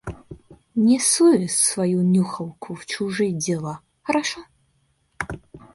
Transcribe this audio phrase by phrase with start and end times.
[0.85, 4.41] Не суй свою нюхалку в чужие дела, хорошо?